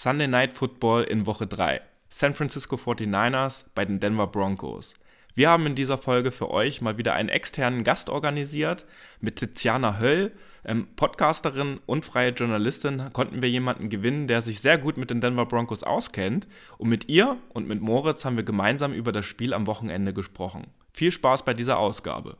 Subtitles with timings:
[0.00, 1.80] Sunday Night Football in Woche 3.
[2.08, 4.94] San Francisco 49ers bei den Denver Broncos.
[5.34, 8.86] Wir haben in dieser Folge für euch mal wieder einen externen Gast organisiert.
[9.20, 10.30] Mit Tiziana Höll,
[10.64, 15.20] ähm, Podcasterin und freie Journalistin, konnten wir jemanden gewinnen, der sich sehr gut mit den
[15.20, 16.46] Denver Broncos auskennt.
[16.76, 20.68] Und mit ihr und mit Moritz haben wir gemeinsam über das Spiel am Wochenende gesprochen.
[20.92, 22.36] Viel Spaß bei dieser Ausgabe.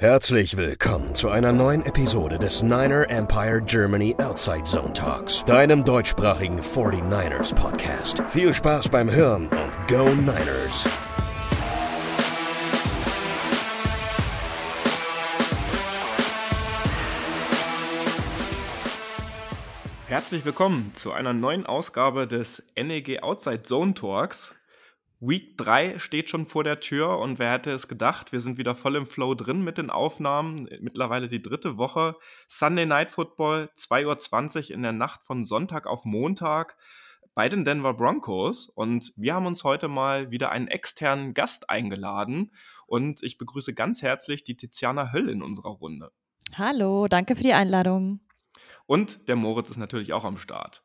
[0.00, 6.62] Herzlich willkommen zu einer neuen Episode des Niner Empire Germany Outside Zone Talks, deinem deutschsprachigen
[6.62, 8.22] 49ers Podcast.
[8.28, 10.88] Viel Spaß beim Hören und Go Niners!
[20.06, 24.54] Herzlich willkommen zu einer neuen Ausgabe des NEG Outside Zone Talks.
[25.22, 28.74] Week 3 steht schon vor der Tür und wer hätte es gedacht, wir sind wieder
[28.74, 30.66] voll im Flow drin mit den Aufnahmen.
[30.80, 32.16] Mittlerweile die dritte Woche.
[32.48, 36.78] Sunday Night Football, 2.20 Uhr in der Nacht von Sonntag auf Montag
[37.34, 38.70] bei den Denver Broncos.
[38.70, 42.54] Und wir haben uns heute mal wieder einen externen Gast eingeladen.
[42.86, 46.12] Und ich begrüße ganz herzlich die Tiziana Höll in unserer Runde.
[46.54, 48.20] Hallo, danke für die Einladung.
[48.86, 50.82] Und der Moritz ist natürlich auch am Start.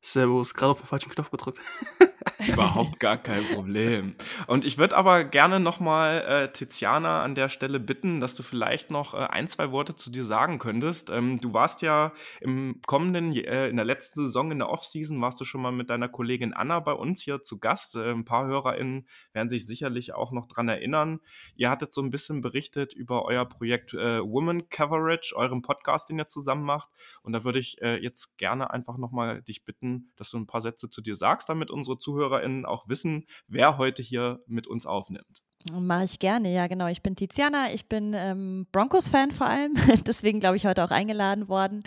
[0.00, 1.60] Servus, gerade auf den falschen Knopf gedrückt.
[2.48, 4.14] Überhaupt gar kein Problem.
[4.46, 8.90] Und ich würde aber gerne nochmal äh, Tiziana an der Stelle bitten, dass du vielleicht
[8.90, 11.10] noch äh, ein, zwei Worte zu dir sagen könntest.
[11.10, 15.40] Ähm, du warst ja im kommenden, äh, in der letzten Saison in der Offseason, warst
[15.40, 17.94] du schon mal mit deiner Kollegin Anna bei uns hier zu Gast.
[17.96, 21.20] Äh, ein paar HörerInnen werden sich sicherlich auch noch dran erinnern.
[21.54, 26.18] Ihr hattet so ein bisschen berichtet über euer Projekt äh, Woman Coverage, eurem Podcast, den
[26.18, 26.90] ihr zusammen macht.
[27.22, 30.60] Und da würde ich äh, jetzt gerne einfach nochmal dich bitten, dass du ein paar
[30.60, 34.86] Sätze zu dir sagst, damit unsere Zuhörer ZuhörerInnen auch wissen, wer heute hier mit uns
[34.86, 35.42] aufnimmt.
[35.70, 36.88] Mache ich gerne, ja genau.
[36.88, 39.74] Ich bin Tiziana, ich bin ähm, Broncos-Fan vor allem,
[40.06, 41.84] deswegen glaube ich heute auch eingeladen worden.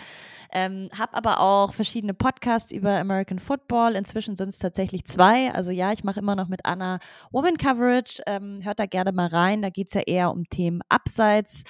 [0.50, 3.94] Ähm, habe aber auch verschiedene Podcasts über American Football.
[3.94, 5.52] Inzwischen sind es tatsächlich zwei.
[5.52, 7.00] Also ja, ich mache immer noch mit Anna
[7.32, 8.22] Woman Coverage.
[8.26, 9.60] Ähm, hört da gerne mal rein.
[9.60, 11.64] Da geht es ja eher um Themen abseits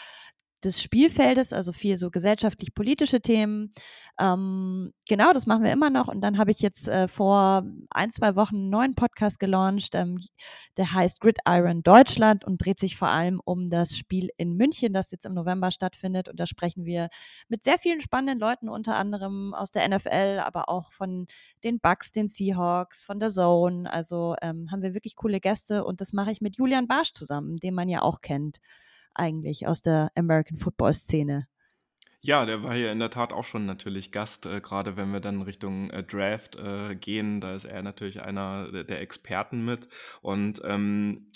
[0.65, 3.71] des Spielfeldes, also viel so gesellschaftlich-politische Themen.
[4.19, 6.09] Ähm, genau, das machen wir immer noch.
[6.09, 10.19] Und dann habe ich jetzt äh, vor ein, zwei Wochen einen neuen Podcast gelauncht, ähm,
[10.77, 15.11] der heißt Gridiron Deutschland und dreht sich vor allem um das Spiel in München, das
[15.11, 16.29] jetzt im November stattfindet.
[16.29, 17.09] Und da sprechen wir
[17.49, 21.27] mit sehr vielen spannenden Leuten, unter anderem aus der NFL, aber auch von
[21.65, 23.91] den Bucks, den Seahawks, von der Zone.
[23.93, 27.57] Also ähm, haben wir wirklich coole Gäste und das mache ich mit Julian Barsch zusammen,
[27.57, 28.61] den man ja auch kennt
[29.19, 31.49] eigentlich aus der American Football Szene?
[32.21, 35.21] Ja, der war hier in der Tat auch schon natürlich Gast, äh, gerade wenn wir
[35.21, 37.41] dann Richtung äh, Draft äh, gehen.
[37.41, 39.89] Da ist er natürlich einer der Experten mit.
[40.23, 41.31] Und ähm,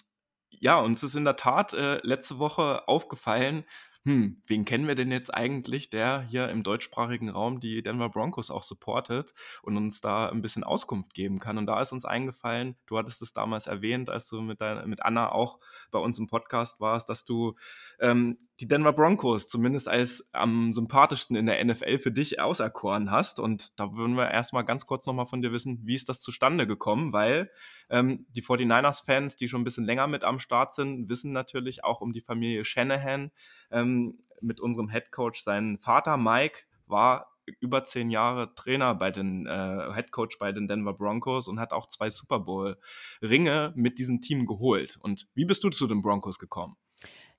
[0.49, 3.65] ja, uns ist in der Tat äh, letzte Woche aufgefallen,
[4.05, 8.51] hm, wen kennen wir denn jetzt eigentlich, der hier im deutschsprachigen Raum die Denver Broncos
[8.51, 11.59] auch supportet und uns da ein bisschen Auskunft geben kann.
[11.59, 15.03] Und da ist uns eingefallen, du hattest es damals erwähnt, als du mit, deiner, mit
[15.03, 15.59] Anna auch
[15.91, 17.57] bei uns im Podcast warst, dass du
[18.01, 23.39] ähm, die Denver Broncos zumindest als am sympathischsten in der NFL für dich auserkoren hast.
[23.39, 26.67] Und da würden wir erstmal ganz kurz nochmal von dir wissen, wie ist das zustande
[26.67, 27.13] gekommen?
[27.13, 27.51] Weil
[27.91, 32.01] ähm, die 49ers-Fans, die schon ein bisschen länger mit am Start sind, wissen natürlich auch
[32.01, 33.31] um die Familie Shanahan
[33.71, 35.43] ähm, mit unserem Head Coach.
[35.43, 40.69] Sein Vater Mike war über zehn Jahre Trainer bei den äh, Head Coach bei den
[40.69, 42.77] Denver Broncos und hat auch zwei Super Bowl
[43.23, 44.99] Ringe mit diesem Team geholt.
[45.03, 46.77] Und wie bist du zu den Broncos gekommen?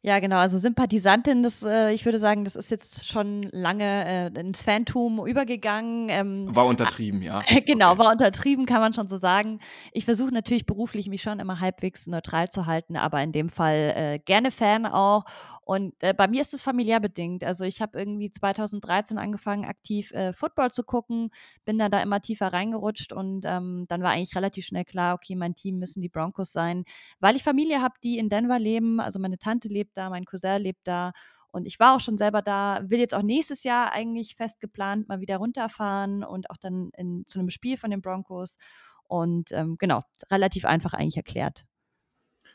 [0.04, 0.38] Ja, genau.
[0.38, 5.24] Also Sympathisantin, das, äh, ich würde sagen, das ist jetzt schon lange äh, ins Fantum
[5.28, 6.10] übergegangen.
[6.10, 7.44] Ähm, war untertrieben, ja.
[7.68, 8.00] genau, okay.
[8.00, 9.60] war untertrieben, kann man schon so sagen.
[9.92, 13.94] Ich versuche natürlich beruflich mich schon immer halbwegs neutral zu halten, aber in dem Fall
[13.96, 15.26] äh, gerne Fan auch.
[15.64, 17.44] Und äh, bei mir ist es familiär bedingt.
[17.44, 21.30] Also ich habe irgendwie 2013 angefangen, aktiv äh, Football zu gucken,
[21.64, 25.36] bin dann da immer tiefer reingerutscht und ähm, dann war eigentlich relativ schnell klar, okay,
[25.36, 26.86] mein Team müssen die Broncos sein,
[27.20, 29.00] weil ich Familie habe, die in Denver leben.
[29.00, 31.12] Also meine Tante lebt lebt da, mein Cousin lebt da.
[31.52, 35.10] Und ich war auch schon selber da, will jetzt auch nächstes Jahr eigentlich fest geplant
[35.10, 38.58] mal wieder runterfahren und auch dann in, zu einem Spiel von den Broncos.
[39.04, 41.66] Und ähm, genau, relativ einfach eigentlich erklärt.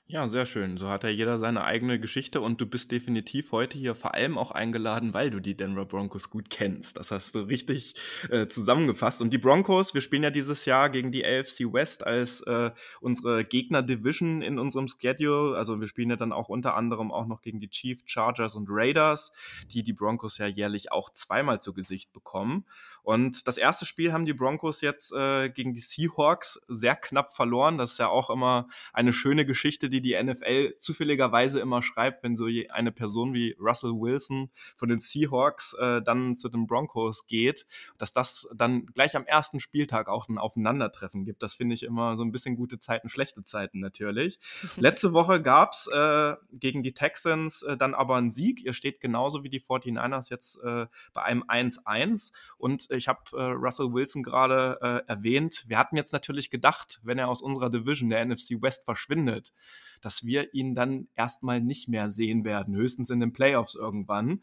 [0.08, 0.76] Ja, sehr schön.
[0.76, 4.38] So hat ja jeder seine eigene Geschichte und du bist definitiv heute hier vor allem
[4.38, 6.96] auch eingeladen, weil du die Denver Broncos gut kennst.
[6.96, 7.94] Das hast du richtig
[8.30, 9.20] äh, zusammengefasst.
[9.20, 12.70] Und die Broncos, wir spielen ja dieses Jahr gegen die AFC West als äh,
[13.00, 15.56] unsere Gegner-Division in unserem Schedule.
[15.56, 18.68] Also wir spielen ja dann auch unter anderem auch noch gegen die Chiefs, Chargers und
[18.70, 19.32] Raiders,
[19.72, 22.64] die die Broncos ja jährlich auch zweimal zu Gesicht bekommen.
[23.06, 27.78] Und das erste Spiel haben die Broncos jetzt äh, gegen die Seahawks sehr knapp verloren.
[27.78, 32.22] Das ist ja auch immer eine schöne Geschichte, die die die NFL zufälligerweise immer schreibt,
[32.22, 37.26] wenn so eine Person wie Russell Wilson von den Seahawks äh, dann zu den Broncos
[37.26, 37.66] geht,
[37.98, 41.42] dass das dann gleich am ersten Spieltag auch ein Aufeinandertreffen gibt.
[41.42, 44.38] Das finde ich immer so ein bisschen gute Zeiten, schlechte Zeiten natürlich.
[44.76, 48.64] Letzte Woche gab's äh, gegen die Texans äh, dann aber einen Sieg.
[48.64, 53.42] Ihr steht genauso wie die 49ers jetzt äh, bei einem 1-1 und ich habe äh,
[53.42, 55.64] Russell Wilson gerade äh, erwähnt.
[55.68, 59.52] Wir hatten jetzt natürlich gedacht, wenn er aus unserer Division der NFC West verschwindet,
[60.00, 64.42] dass wir ihn dann erstmal nicht mehr sehen werden, höchstens in den Playoffs irgendwann.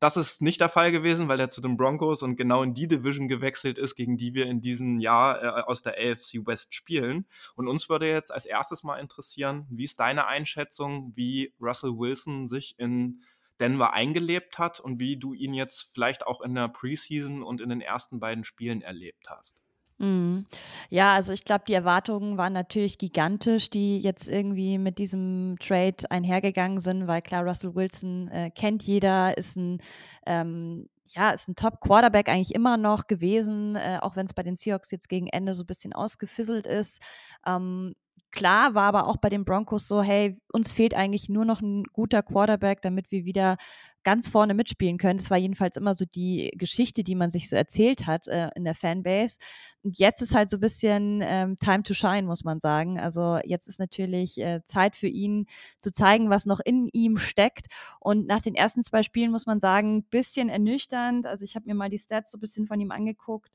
[0.00, 2.88] Das ist nicht der Fall gewesen, weil er zu den Broncos und genau in die
[2.88, 7.26] Division gewechselt ist, gegen die wir in diesem Jahr äh, aus der AFC West spielen.
[7.54, 12.48] Und uns würde jetzt als erstes mal interessieren, wie ist deine Einschätzung, wie Russell Wilson
[12.48, 13.22] sich in
[13.60, 17.68] Denver eingelebt hat und wie du ihn jetzt vielleicht auch in der Preseason und in
[17.68, 19.62] den ersten beiden Spielen erlebt hast?
[20.00, 20.46] Mhm.
[20.88, 25.96] Ja, also ich glaube, die Erwartungen waren natürlich gigantisch, die jetzt irgendwie mit diesem Trade
[26.10, 29.78] einhergegangen sind, weil klar, Russell Wilson äh, kennt jeder, ist ein
[30.26, 34.56] ähm, ja, ist ein Top-Quarterback eigentlich immer noch gewesen, äh, auch wenn es bei den
[34.56, 37.02] Seahawks jetzt gegen Ende so ein bisschen ausgefisselt ist.
[37.44, 37.94] Ähm,
[38.30, 41.82] klar war aber auch bei den Broncos so, hey, uns fehlt eigentlich nur noch ein
[41.92, 43.56] guter Quarterback, damit wir wieder
[44.02, 45.18] ganz vorne mitspielen können.
[45.18, 48.64] Das war jedenfalls immer so die Geschichte, die man sich so erzählt hat äh, in
[48.64, 49.38] der Fanbase.
[49.82, 52.98] Und jetzt ist halt so ein bisschen ähm, Time to Shine, muss man sagen.
[52.98, 55.46] Also jetzt ist natürlich äh, Zeit für ihn
[55.80, 57.66] zu zeigen, was noch in ihm steckt.
[57.98, 61.26] Und nach den ersten zwei Spielen muss man sagen, bisschen ernüchternd.
[61.26, 63.52] Also ich habe mir mal die Stats so ein bisschen von ihm angeguckt.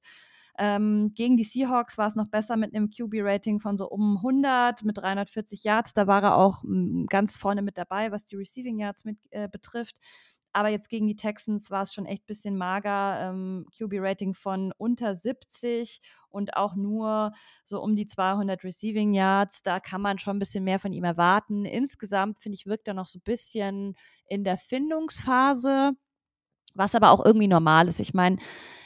[0.58, 4.84] Ähm, gegen die Seahawks war es noch besser mit einem QB-Rating von so um 100
[4.84, 5.94] mit 340 Yards.
[5.94, 9.50] Da war er auch m, ganz vorne mit dabei, was die Receiving Yards mit, äh,
[9.50, 9.98] betrifft.
[10.56, 13.20] Aber jetzt gegen die Texans war es schon echt ein bisschen mager.
[13.20, 16.00] Ähm, QB-Rating von unter 70
[16.30, 17.34] und auch nur
[17.66, 19.64] so um die 200 Receiving Yards.
[19.64, 21.66] Da kann man schon ein bisschen mehr von ihm erwarten.
[21.66, 23.96] Insgesamt, finde ich, wirkt er noch so ein bisschen
[24.30, 25.92] in der Findungsphase,
[26.74, 28.00] was aber auch irgendwie normal ist.
[28.00, 28.38] Ich meine,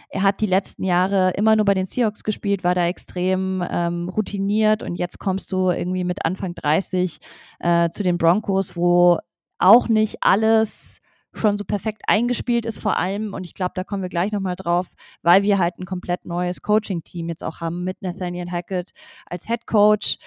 [0.10, 4.10] er hat die letzten Jahre immer nur bei den Seahawks gespielt, war da extrem ähm,
[4.10, 7.20] routiniert und jetzt kommst du irgendwie mit Anfang 30
[7.60, 9.20] äh, zu den Broncos, wo
[9.60, 11.00] auch nicht alles
[11.34, 13.34] schon so perfekt eingespielt ist vor allem.
[13.34, 14.88] Und ich glaube, da kommen wir gleich nochmal drauf,
[15.22, 18.92] weil wir halt ein komplett neues Coaching-Team jetzt auch haben mit Nathaniel Hackett
[19.26, 20.18] als Head Coach.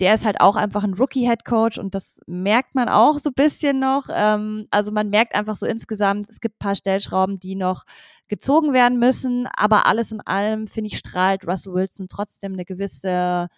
[0.00, 3.80] Der ist halt auch einfach ein Rookie-Head-Coach und das merkt man auch so ein bisschen
[3.80, 4.08] noch.
[4.12, 7.82] Ähm, also man merkt einfach so insgesamt, es gibt ein paar Stellschrauben, die noch
[8.28, 13.48] gezogen werden müssen, aber alles in allem, finde ich, strahlt Russell Wilson trotzdem eine gewisse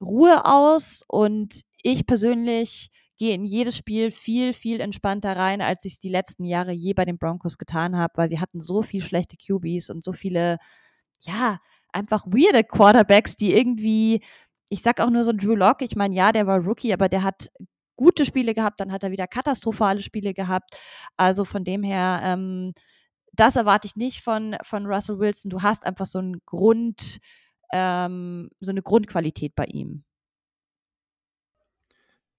[0.00, 1.04] Ruhe aus.
[1.06, 6.08] Und ich persönlich gehe in jedes Spiel viel, viel entspannter rein, als ich es die
[6.08, 9.90] letzten Jahre je bei den Broncos getan habe, weil wir hatten so viel schlechte QBs
[9.90, 10.58] und so viele,
[11.22, 11.58] ja,
[11.92, 14.20] einfach weirde Quarterbacks, die irgendwie
[14.68, 17.22] ich sag auch nur so Drew Lock, ich meine, ja, der war Rookie, aber der
[17.22, 17.50] hat
[17.96, 20.76] gute Spiele gehabt, dann hat er wieder katastrophale Spiele gehabt.
[21.16, 22.72] Also von dem her, ähm,
[23.32, 25.50] das erwarte ich nicht von, von Russell Wilson.
[25.50, 27.18] Du hast einfach so einen Grund,
[27.72, 30.04] ähm, so eine Grundqualität bei ihm.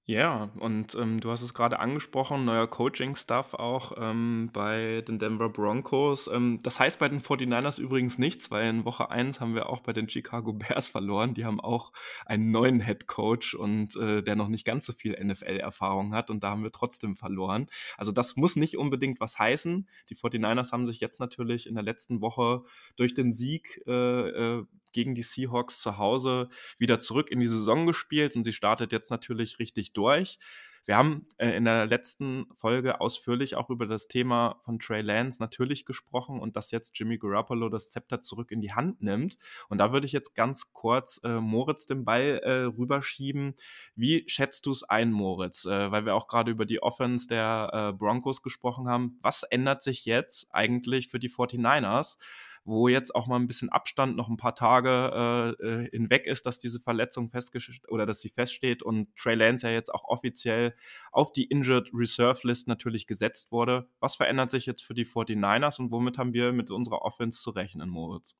[0.07, 5.50] Ja, und ähm, du hast es gerade angesprochen, neuer Coaching-Stuff auch ähm, bei den Denver
[5.50, 6.28] Broncos.
[6.28, 9.80] Ähm, das heißt bei den 49ers übrigens nichts, weil in Woche 1 haben wir auch
[9.80, 11.34] bei den Chicago Bears verloren.
[11.34, 11.92] Die haben auch
[12.28, 16.44] einen neuen Head Coach und äh, der noch nicht ganz so viel NFL-Erfahrung hat und
[16.44, 17.66] da haben wir trotzdem verloren.
[17.98, 19.90] Also das muss nicht unbedingt was heißen.
[20.10, 22.62] Die 49ers haben sich jetzt natürlich in der letzten Woche
[22.96, 24.30] durch den Sieg äh,
[24.60, 28.91] äh, gegen die Seahawks zu Hause wieder zurück in die Saison gespielt und sie startet
[28.91, 30.39] jetzt natürlich richtig durch.
[30.86, 35.41] Wir haben äh, in der letzten Folge ausführlich auch über das Thema von Trey Lance
[35.41, 39.38] natürlich gesprochen und dass jetzt Jimmy Garoppolo das Zepter zurück in die Hand nimmt.
[39.67, 43.55] Und da würde ich jetzt ganz kurz äh, Moritz den Ball äh, rüberschieben.
[43.96, 45.65] Wie schätzt du es ein, Moritz?
[45.65, 49.17] Äh, weil wir auch gerade über die Offense der äh, Broncos gesprochen haben.
[49.22, 52.17] Was ändert sich jetzt eigentlich für die 49ers?
[52.65, 56.45] Wo jetzt auch mal ein bisschen Abstand noch ein paar Tage äh, äh hinweg ist,
[56.45, 60.75] dass diese Verletzung festgestellt oder dass sie feststeht und Trey Lance ja jetzt auch offiziell
[61.12, 63.88] auf die Injured Reserve List natürlich gesetzt wurde.
[64.00, 67.51] Was verändert sich jetzt für die 49ers und womit haben wir mit unserer Offense zu
[67.51, 68.36] rechnen, Moritz?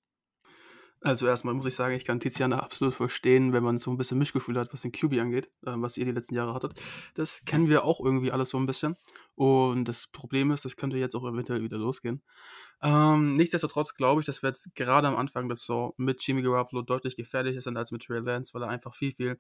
[1.06, 4.18] Also erstmal muss ich sagen, ich kann Tiziana absolut verstehen, wenn man so ein bisschen
[4.18, 6.74] Mischgefühl hat, was den QB angeht, äh, was ihr die letzten Jahre hattet.
[7.14, 8.96] Das kennen wir auch irgendwie alles so ein bisschen.
[9.36, 12.24] Und das Problem ist, das könnte jetzt auch eventuell wieder losgehen.
[12.82, 16.82] Ähm, nichtsdestotrotz glaube ich, dass wir jetzt gerade am Anfang des Saison mit Jimmy Garoppolo
[16.82, 19.38] deutlich gefährlicher sind als mit Trey Lance, weil er einfach viel, viel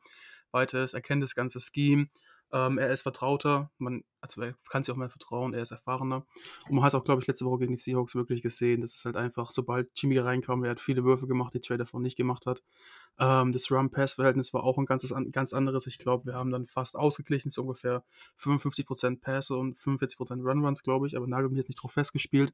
[0.52, 0.94] weiter ist.
[0.94, 2.10] Er kennt das ganze Scheme.
[2.52, 6.26] Ähm, er ist vertrauter, man, also er kann sich auch mehr vertrauen, er ist erfahrener.
[6.68, 8.82] Und man hat es auch, glaube ich, letzte Woche gegen die Seahawks wirklich gesehen.
[8.82, 12.02] Das ist halt einfach, sobald Jimmy reinkam, er hat viele Würfe gemacht, die Trey davon
[12.02, 12.64] nicht gemacht hat.
[13.18, 15.88] Ähm, das Run-Pass-Verhältnis war auch ein ganzes, ganz anderes.
[15.88, 18.04] Ich glaube, wir haben dann fast ausgeglichen, so ungefähr
[18.40, 22.54] 55% Pässe und 45% Run-Runs, glaube ich, aber nagel mich jetzt nicht drauf festgespielt.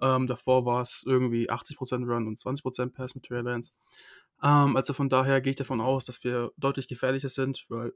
[0.00, 3.72] Ähm, davor war es irgendwie 80% Run und 20% Pass mit Trey Lance.
[4.42, 7.92] Ähm, also von daher gehe ich davon aus, dass wir deutlich gefährlicher sind, weil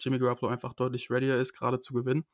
[0.00, 2.24] Jimmy Garoppolo einfach deutlich readier ist, gerade zu gewinnen.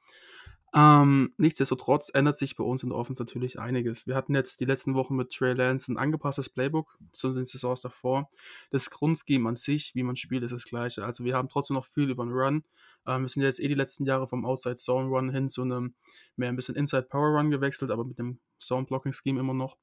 [0.75, 4.07] Ähm, nichtsdestotrotz ändert sich bei uns in der Offense natürlich einiges.
[4.07, 7.81] Wir hatten jetzt die letzten Wochen mit Trey Lance ein angepasstes Playbook zu den Saisons
[7.81, 8.29] davor.
[8.71, 11.05] Das Grundscheme an sich, wie man spielt, ist das gleiche.
[11.05, 12.65] Also wir haben trotzdem noch viel über den Run.
[13.07, 15.95] Ähm, wir sind jetzt eh die letzten Jahre vom Outside Zone Run hin zu einem
[16.37, 19.77] mehr ein bisschen Inside Power Run gewechselt, aber mit dem Zone Blocking Scheme immer noch.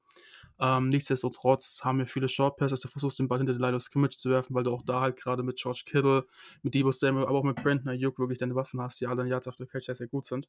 [0.60, 2.80] Ähm, nichtsdestotrotz haben wir viele Short Passes.
[2.80, 5.00] Du versuchst den Ball hinter die Line of Scrimmage zu werfen, weil du auch da
[5.00, 6.26] halt gerade mit George Kittle,
[6.62, 9.28] mit Debo Samuel, aber auch mit Brandon Ayuk wirklich deine Waffen hast, die alle in
[9.28, 10.48] Yards after Catch sehr, sehr gut sind.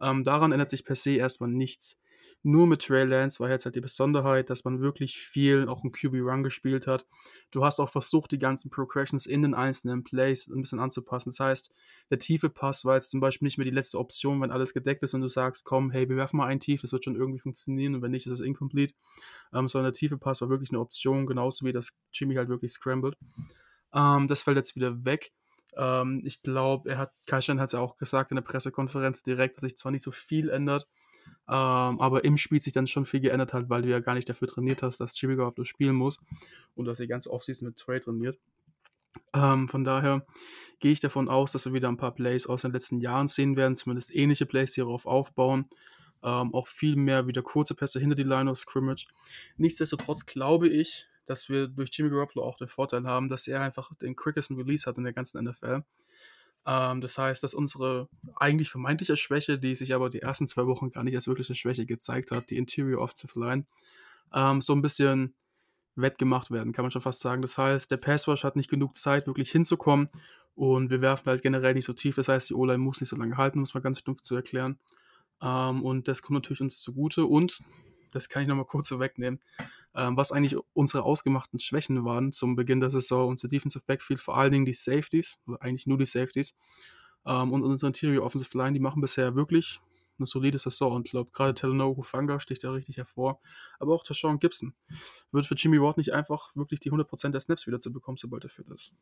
[0.00, 1.98] Ähm, daran ändert sich per se erstmal nichts.
[2.42, 5.92] Nur mit Trey Lance war jetzt halt die Besonderheit, dass man wirklich viel auch ein
[5.92, 7.04] QB-Run gespielt hat.
[7.50, 11.30] Du hast auch versucht, die ganzen Progressions in den einzelnen Plays ein bisschen anzupassen.
[11.30, 11.70] Das heißt,
[12.08, 15.02] der tiefe Pass war jetzt zum Beispiel nicht mehr die letzte Option, wenn alles gedeckt
[15.02, 17.40] ist und du sagst, komm, hey, wir werfen mal einen tief, das wird schon irgendwie
[17.40, 18.94] funktionieren und wenn nicht, ist es incomplete.
[19.52, 22.72] Ähm, sondern der tiefe Pass war wirklich eine Option, genauso wie das Jimmy halt wirklich
[22.72, 23.18] scrambled.
[23.92, 25.32] Ähm, das fällt jetzt wieder weg.
[25.76, 29.56] Ähm, ich glaube, er hat, Kaishan hat es ja auch gesagt in der Pressekonferenz direkt,
[29.56, 30.86] dass sich zwar nicht so viel ändert,
[31.48, 34.28] ähm, aber im Spiel sich dann schon viel geändert hat, weil du ja gar nicht
[34.28, 36.18] dafür trainiert hast, dass Jimmy Garoppolo spielen muss
[36.74, 38.38] und dass er die ganze Offseason mit Trey trainiert.
[39.32, 40.24] Ähm, von daher
[40.78, 43.56] gehe ich davon aus, dass wir wieder ein paar Plays aus den letzten Jahren sehen
[43.56, 45.68] werden, zumindest ähnliche Plays, die darauf aufbauen.
[46.22, 49.06] Ähm, auch viel mehr wieder kurze Pässe hinter die Line of Scrimmage.
[49.56, 53.94] Nichtsdestotrotz glaube ich, dass wir durch Jimmy Garoppolo auch den Vorteil haben, dass er einfach
[53.96, 55.82] den quickest Release hat in der ganzen NFL.
[56.66, 60.90] Ähm, das heißt, dass unsere eigentlich vermeintliche Schwäche, die sich aber die ersten zwei Wochen
[60.90, 63.66] gar nicht als wirkliche Schwäche gezeigt hat, die Interior Offensive Line,
[64.32, 65.34] ähm, so ein bisschen
[65.96, 67.42] wettgemacht werden, kann man schon fast sagen.
[67.42, 70.08] Das heißt, der Passwash hat nicht genug Zeit, wirklich hinzukommen
[70.54, 72.16] und wir werfen halt generell nicht so tief.
[72.16, 74.78] Das heißt, die O-Line muss nicht so lange halten, muss man ganz stumpf zu erklären.
[75.42, 77.60] Ähm, und das kommt natürlich uns zugute und
[78.10, 79.40] das kann ich nochmal kurz so wegnehmen
[79.94, 83.28] ähm, was eigentlich unsere ausgemachten Schwächen waren zum Beginn der Saison.
[83.28, 86.54] Unser Defensive Backfield, vor allen Dingen die Safeties, oder eigentlich nur die Safeties.
[87.26, 89.80] Ähm, und unsere Interior Offensive Line, die machen bisher wirklich
[90.18, 90.92] eine solide Saison.
[90.92, 93.40] Und glaube, gerade Teleno Hufanga sticht da richtig hervor.
[93.78, 94.74] Aber auch Tashawn Gibson
[95.32, 98.44] wird für Jimmy Ward nicht einfach wirklich die 100% der Snaps wieder zu bekommen, sobald
[98.44, 98.92] er fit ist.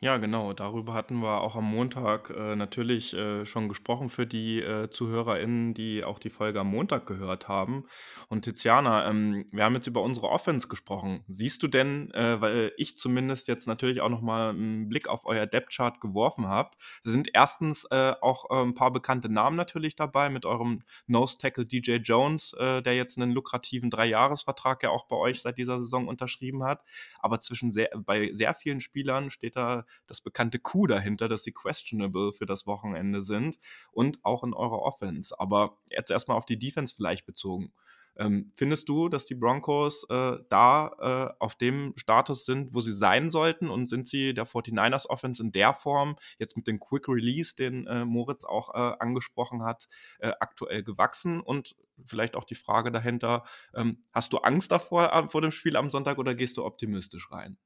[0.00, 0.52] Ja, genau.
[0.52, 5.74] Darüber hatten wir auch am Montag äh, natürlich äh, schon gesprochen für die äh, ZuhörerInnen,
[5.74, 7.84] die auch die Folge am Montag gehört haben.
[8.28, 11.24] Und Tiziana, ähm, wir haben jetzt über unsere Offense gesprochen.
[11.26, 15.46] Siehst du denn, äh, weil ich zumindest jetzt natürlich auch nochmal einen Blick auf euer
[15.46, 16.70] Depth-Chart geworfen habe,
[17.02, 21.96] sind erstens äh, auch äh, ein paar bekannte Namen natürlich dabei mit eurem Nose-Tackle DJ
[21.96, 26.82] Jones, der jetzt einen lukrativen Dreijahresvertrag ja auch bei euch seit dieser Saison unterschrieben hat.
[27.18, 31.52] Aber zwischen sehr, bei sehr vielen Spielern steht da das bekannte Coup dahinter, dass sie
[31.52, 33.58] questionable für das Wochenende sind
[33.92, 35.38] und auch in eurer Offense.
[35.38, 37.72] Aber jetzt erstmal auf die Defense vielleicht bezogen.
[38.18, 42.92] Ähm, findest du, dass die Broncos äh, da äh, auf dem Status sind, wo sie
[42.92, 43.70] sein sollten?
[43.70, 47.86] Und sind sie der 49ers Offense in der Form, jetzt mit dem Quick Release, den
[47.86, 51.40] äh, Moritz auch äh, angesprochen hat, äh, aktuell gewachsen?
[51.40, 55.76] Und vielleicht auch die Frage dahinter, ähm, hast du Angst davor äh, vor dem Spiel
[55.76, 57.56] am Sonntag oder gehst du optimistisch rein?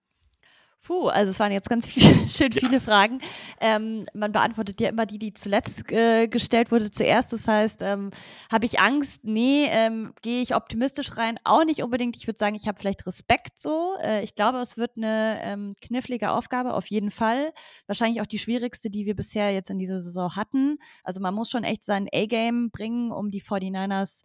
[0.83, 2.81] Puh, also es waren jetzt ganz viele, schön viele ja.
[2.81, 3.21] Fragen.
[3.61, 7.33] Ähm, man beantwortet ja immer die, die zuletzt äh, gestellt wurde, zuerst.
[7.33, 8.11] Das heißt, ähm,
[8.51, 9.25] habe ich Angst?
[9.25, 11.39] Nee, ähm, gehe ich optimistisch rein?
[11.45, 12.17] Auch nicht unbedingt.
[12.17, 13.95] Ich würde sagen, ich habe vielleicht Respekt so.
[14.03, 17.53] Äh, ich glaube, es wird eine ähm, knifflige Aufgabe, auf jeden Fall.
[17.87, 20.79] Wahrscheinlich auch die schwierigste, die wir bisher jetzt in dieser Saison hatten.
[21.05, 24.23] Also man muss schon echt sein A-Game bringen, um die 49ers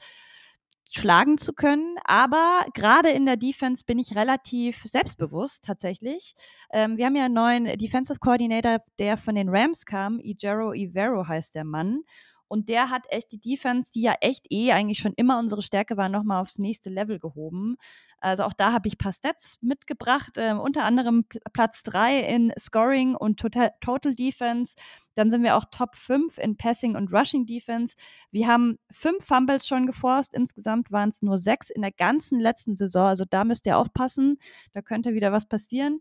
[0.91, 1.97] schlagen zu können.
[2.03, 6.35] Aber gerade in der Defense bin ich relativ selbstbewusst tatsächlich.
[6.71, 10.19] Ähm, wir haben ja einen neuen Defensive Coordinator, der von den Rams kam.
[10.19, 12.03] Ijero Ivero heißt der Mann.
[12.47, 15.97] Und der hat echt die Defense, die ja echt eh eigentlich schon immer unsere Stärke
[15.97, 17.77] war, nochmal aufs nächste Level gehoben.
[18.19, 22.51] Also auch da habe ich ein paar Stats mitgebracht, äh, unter anderem Platz 3 in
[22.57, 24.75] Scoring und Total, Total Defense.
[25.13, 27.95] Dann sind wir auch Top 5 in Passing und Rushing Defense.
[28.31, 30.33] Wir haben fünf Fumbles schon geforst.
[30.33, 33.07] Insgesamt waren es nur sechs in der ganzen letzten Saison.
[33.07, 34.37] Also da müsst ihr aufpassen.
[34.73, 35.99] Da könnte wieder was passieren.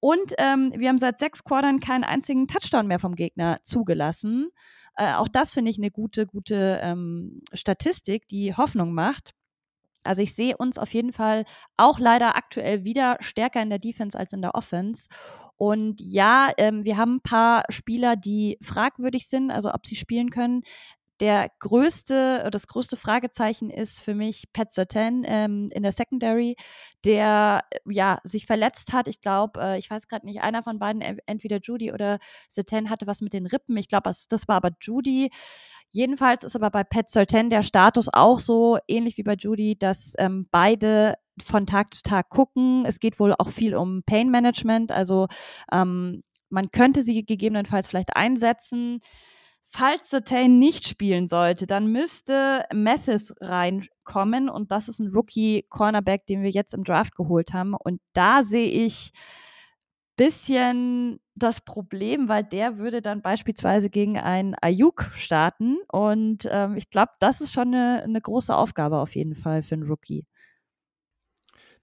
[0.00, 4.50] Und ähm, wir haben seit sechs Quartern keinen einzigen Touchdown mehr vom Gegner zugelassen.
[4.94, 9.34] Äh, auch das finde ich eine gute, gute ähm, Statistik, die Hoffnung macht.
[10.06, 11.44] Also ich sehe uns auf jeden Fall
[11.76, 15.08] auch leider aktuell wieder stärker in der Defense als in der Offense.
[15.56, 20.30] Und ja, ähm, wir haben ein paar Spieler, die fragwürdig sind, also ob sie spielen
[20.30, 20.62] können.
[21.20, 26.56] Der größte, das größte Fragezeichen ist für mich Pat Sertan ähm, in der Secondary,
[27.04, 29.08] der ja sich verletzt hat.
[29.08, 32.18] Ich glaube, äh, ich weiß gerade nicht, einer von beiden, entweder Judy oder
[32.48, 33.76] Sertan hatte was mit den Rippen.
[33.76, 35.30] Ich glaube, das war aber Judy.
[35.90, 40.14] Jedenfalls ist aber bei Pat Sertan der Status auch so ähnlich wie bei Judy, dass
[40.18, 42.84] ähm, beide von Tag zu Tag gucken.
[42.86, 44.92] Es geht wohl auch viel um Pain Management.
[44.92, 45.28] Also
[45.72, 49.00] ähm, man könnte sie gegebenenfalls vielleicht einsetzen.
[49.78, 56.42] Falls Sertain nicht spielen sollte, dann müsste Mathis reinkommen und das ist ein Rookie-Cornerback, den
[56.42, 57.74] wir jetzt im Draft geholt haben.
[57.74, 59.12] Und da sehe ich
[60.16, 66.88] bisschen das Problem, weil der würde dann beispielsweise gegen einen Ayuk starten und ähm, ich
[66.88, 70.24] glaube, das ist schon eine, eine große Aufgabe auf jeden Fall für einen Rookie.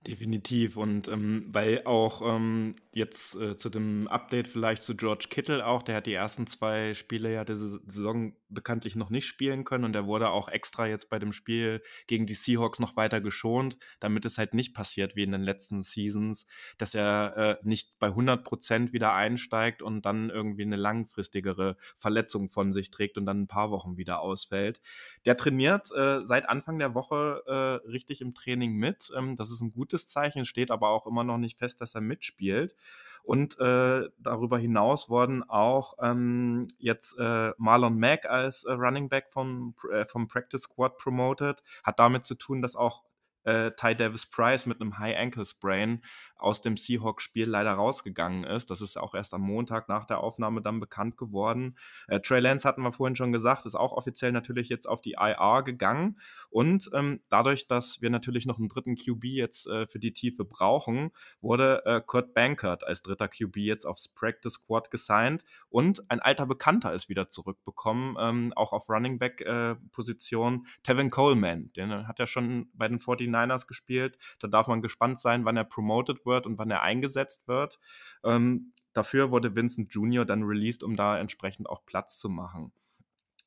[0.05, 0.75] Definitiv.
[0.75, 5.81] Und ähm, weil auch ähm, jetzt äh, zu dem Update vielleicht zu George Kittle auch,
[5.81, 9.93] der hat die ersten zwei Spiele ja diese Saison bekanntlich noch nicht spielen können und
[9.93, 14.25] der wurde auch extra jetzt bei dem Spiel gegen die Seahawks noch weiter geschont, damit
[14.25, 16.45] es halt nicht passiert wie in den letzten Seasons,
[16.77, 22.49] dass er äh, nicht bei 100 Prozent wieder einsteigt und dann irgendwie eine langfristigere Verletzung
[22.49, 24.81] von sich trägt und dann ein paar Wochen wieder ausfällt.
[25.25, 29.09] Der trainiert äh, seit Anfang der Woche äh, richtig im Training mit.
[29.17, 31.93] Ähm, das ist ein gutes gutes Zeichen, steht aber auch immer noch nicht fest, dass
[31.93, 32.75] er mitspielt.
[33.23, 39.27] Und äh, darüber hinaus wurden auch ähm, jetzt äh, Marlon Mack als äh, Running Back
[39.29, 41.61] vom, äh, vom Practice Squad promoted.
[41.83, 43.03] Hat damit zu tun, dass auch
[43.43, 46.01] äh, Ty Davis Price mit einem High Ankle Sprain
[46.43, 48.69] aus dem Seahawks-Spiel leider rausgegangen ist.
[48.69, 51.77] Das ist auch erst am Montag nach der Aufnahme dann bekannt geworden.
[52.07, 55.15] Äh, Trey Lance hatten wir vorhin schon gesagt, ist auch offiziell natürlich jetzt auf die
[55.19, 56.19] IR gegangen.
[56.49, 60.43] Und ähm, dadurch, dass wir natürlich noch einen dritten QB jetzt äh, für die Tiefe
[60.43, 65.45] brauchen, wurde äh, Kurt Bankert als dritter QB jetzt aufs Practice Squad gesigned.
[65.69, 71.71] Und ein alter Bekannter ist wieder zurückbekommen, ähm, auch auf Running Back-Position, äh, Tevin Coleman.
[71.73, 72.99] Den hat ja schon bei den
[73.33, 74.17] 49ers gespielt.
[74.39, 77.79] Da darf man gespannt sein, wann er promoted wird und wann er eingesetzt wird.
[78.23, 80.25] Ähm, dafür wurde Vincent Jr.
[80.25, 82.71] dann released, um da entsprechend auch Platz zu machen.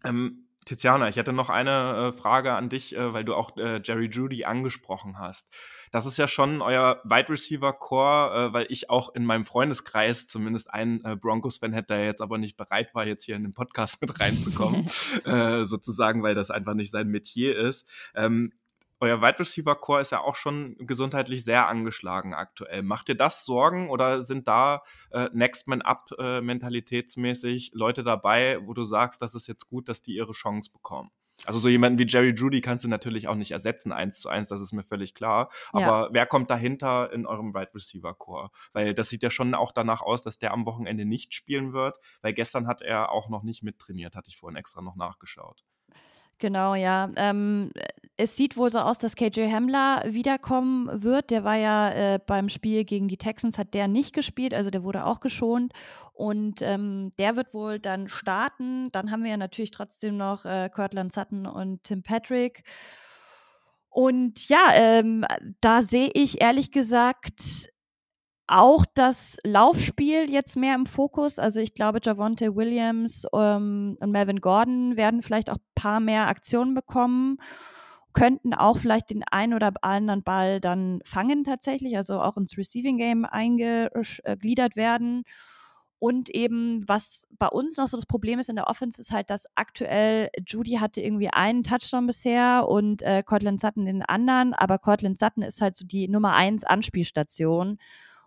[0.05, 3.81] Ähm, Tiziana, ich hätte noch eine äh, Frage an dich, äh, weil du auch äh,
[3.85, 5.49] Jerry Judy angesprochen hast.
[5.93, 10.27] Das ist ja schon euer Wide Receiver Core, äh, weil ich auch in meinem Freundeskreis
[10.27, 13.55] zumindest einen äh, Broncos-Fan hätte, der jetzt aber nicht bereit war, jetzt hier in den
[13.55, 14.91] Podcast mit reinzukommen,
[15.25, 17.89] äh, sozusagen, weil das einfach nicht sein Metier ist.
[18.17, 18.53] Ähm,
[19.01, 22.83] euer Wide Receiver Core ist ja auch schon gesundheitlich sehr angeschlagen aktuell.
[22.83, 28.59] Macht ihr das Sorgen oder sind da äh, Next Man Up äh, mentalitätsmäßig Leute dabei,
[28.65, 31.11] wo du sagst, das ist jetzt gut, dass die ihre Chance bekommen?
[31.45, 34.49] Also so jemanden wie Jerry Judy kannst du natürlich auch nicht ersetzen, eins zu eins,
[34.49, 35.51] das ist mir völlig klar.
[35.73, 36.09] Aber ja.
[36.11, 38.51] wer kommt dahinter in eurem Wide Receiver Core?
[38.73, 41.99] Weil das sieht ja schon auch danach aus, dass der am Wochenende nicht spielen wird,
[42.23, 45.65] weil gestern hat er auch noch nicht mittrainiert, hatte ich vorhin extra noch nachgeschaut.
[46.39, 47.11] Genau, ja.
[47.17, 47.71] Ähm,
[48.19, 51.31] es sieht wohl so aus, dass KJ Hamler wiederkommen wird.
[51.31, 54.83] Der war ja äh, beim Spiel gegen die Texans, hat der nicht gespielt, also der
[54.83, 55.73] wurde auch geschont.
[56.13, 58.91] Und ähm, der wird wohl dann starten.
[58.93, 62.63] Dann haben wir ja natürlich trotzdem noch äh, Cortland Sutton und Tim Patrick.
[63.91, 65.25] Und ja, ähm,
[65.61, 67.71] da sehe ich ehrlich gesagt
[68.49, 71.39] auch das Laufspiel jetzt mehr im Fokus.
[71.39, 76.29] Also ich glaube, Javonte Williams ähm, und Melvin Gordon werden vielleicht auch ein paar mehr
[76.29, 77.39] Aktionen bekommen,
[78.13, 82.99] könnten auch vielleicht den einen oder anderen Ball dann fangen tatsächlich, also auch ins Receiving
[82.99, 85.25] Game eingegliedert werden.
[85.99, 89.31] Und eben, was bei uns noch so das Problem ist in der Offense, ist halt,
[89.31, 94.79] dass aktuell Judy hatte irgendwie einen Touchdown bisher und äh, Cortland Sutton den anderen, aber
[94.79, 97.79] Cortland Sutton ist halt so die Nummer eins Anspielstation.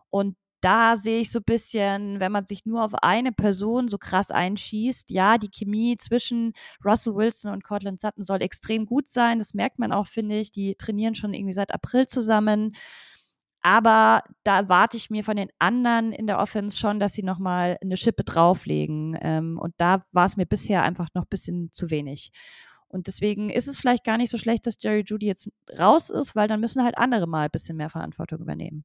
[0.10, 3.98] Und da sehe ich so ein bisschen, wenn man sich nur auf eine Person so
[3.98, 9.40] krass einschießt, ja, die Chemie zwischen Russell Wilson und Cortland Sutton soll extrem gut sein.
[9.40, 10.52] Das merkt man auch, finde ich.
[10.52, 12.76] Die trainieren schon irgendwie seit April zusammen.
[13.62, 17.78] Aber da erwarte ich mir von den anderen in der Offense schon, dass sie nochmal
[17.82, 19.18] eine Schippe drauflegen.
[19.22, 22.32] Ähm, und da war es mir bisher einfach noch ein bisschen zu wenig.
[22.88, 26.36] Und deswegen ist es vielleicht gar nicht so schlecht, dass Jerry Judy jetzt raus ist,
[26.36, 28.84] weil dann müssen halt andere mal ein bisschen mehr Verantwortung übernehmen.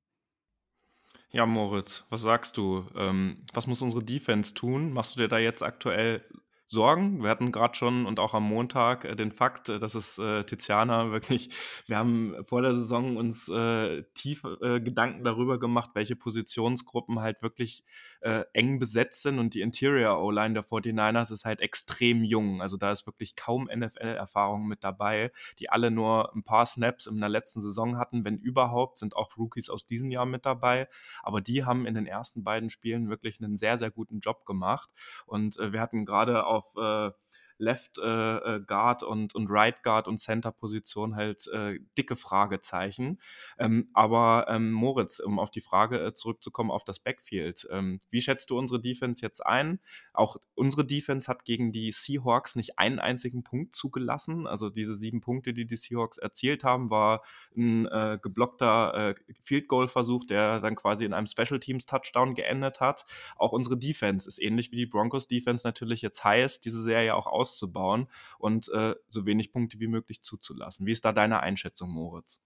[1.35, 2.87] Ja, Moritz, was sagst du?
[2.97, 4.93] Ähm, was muss unsere Defense tun?
[4.93, 6.23] Machst du dir da jetzt aktuell
[6.67, 7.23] Sorgen.
[7.23, 10.45] Wir hatten gerade schon und auch am Montag äh, den Fakt, äh, dass es äh,
[10.45, 11.51] Tiziana wirklich,
[11.87, 17.43] wir haben vor der Saison uns äh, tief äh, Gedanken darüber gemacht, welche Positionsgruppen halt
[17.43, 17.85] wirklich
[18.25, 22.63] äh, eng besetzt sind und die Interior O-Line der 49ers ist halt extrem jung.
[22.63, 27.21] Also da ist wirklich kaum NFL-Erfahrung mit dabei, die alle nur ein paar Snaps in
[27.21, 30.89] der letzten Saison hatten, wenn überhaupt, sind auch Rookies aus diesem Jahr mit dabei.
[31.23, 34.89] Aber die haben in den ersten beiden Spielen wirklich einen sehr, sehr guten Job gemacht.
[35.27, 37.11] Und wir hatten gerade auf äh,
[37.59, 43.21] Left äh, äh, Guard und, und Right Guard und Center Position halt äh, dicke Fragezeichen.
[43.59, 48.21] Ähm, aber ähm, Moritz, um auf die Frage äh, zurückzukommen auf das Backfield, ähm, wie
[48.21, 49.81] schätzt du unsere Defense jetzt ein?
[50.13, 54.47] Auch unsere Defense hat gegen die Seahawks nicht einen einzigen Punkt zugelassen.
[54.47, 57.23] Also diese sieben Punkte, die die Seahawks erzielt haben, war
[57.57, 62.35] ein äh, geblockter äh, Field Goal Versuch, der dann quasi in einem Special Teams Touchdown
[62.35, 63.07] geendet hat.
[63.37, 67.27] Auch unsere Defense ist ähnlich wie die Broncos Defense natürlich jetzt heiß, diese Serie auch
[67.27, 70.87] aus auszubauen und äh, so wenig Punkte wie möglich zuzulassen.
[70.87, 72.41] Wie ist da deine Einschätzung, Moritz?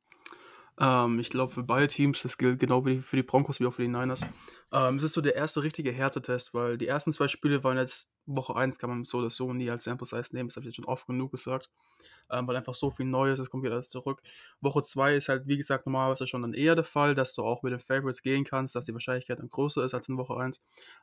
[0.81, 3.75] Ähm, ich glaube, für beide Teams, das gilt genau wie für die Broncos wie auch
[3.75, 4.25] für die Niners.
[4.73, 8.13] Ähm, es ist so der erste richtige Härtetest, weil die ersten zwei Spiele waren jetzt
[8.27, 10.67] Woche 1, kann man so oder so nie als Sample Size nehmen, das habe ich
[10.67, 11.71] jetzt schon oft genug gesagt,
[12.31, 14.21] ähm, weil einfach so viel Neues ist, kommt wieder alles zurück.
[14.61, 17.63] Woche 2 ist halt, wie gesagt, normalerweise schon dann eher der Fall, dass du auch
[17.63, 20.61] mit den Favorites gehen kannst, dass die Wahrscheinlichkeit dann größer ist als in Woche 1.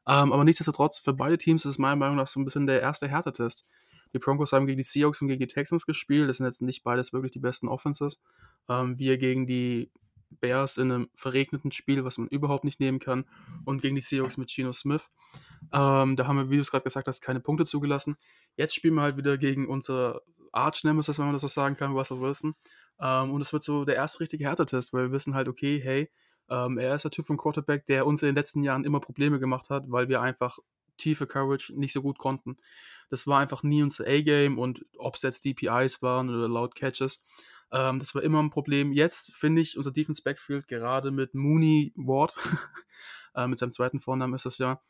[0.08, 2.82] Ähm, aber nichtsdestotrotz, für beide Teams ist es meiner Meinung nach so ein bisschen der
[2.82, 3.66] erste Härtetest.
[4.16, 6.30] Die Broncos haben gegen die Seahawks und gegen die Texans gespielt.
[6.30, 8.18] Das sind jetzt nicht beides wirklich die besten Offenses.
[8.70, 9.92] Ähm, wir gegen die
[10.40, 13.26] Bears in einem verregneten Spiel, was man überhaupt nicht nehmen kann.
[13.66, 15.10] Und gegen die Seahawks mit Geno Smith.
[15.74, 18.16] Ähm, da haben wir, wie du es gerade gesagt hast, keine Punkte zugelassen.
[18.56, 20.22] Jetzt spielen wir halt wieder gegen unsere
[20.54, 22.56] Arch-Nemesis, wenn man das so sagen kann, Russell Wilson.
[23.02, 26.10] Ähm, und es wird so der erste richtige Härtetest, weil wir wissen halt, okay, hey,
[26.50, 29.42] ähm, er ist der Typ von Quarterback, der uns in den letzten Jahren immer Probleme
[29.42, 30.58] gemacht hat, weil wir einfach
[30.98, 32.58] tiefe Coverage nicht so gut konnten.
[33.10, 37.24] Das war einfach nie unser A-Game und ob es jetzt DPIs waren oder Loud Catches,
[37.72, 38.92] ähm, das war immer ein Problem.
[38.92, 42.34] Jetzt finde ich unser Defense Backfield gerade mit Mooney Ward,
[43.36, 44.82] äh, mit seinem zweiten Vornamen ist das ja,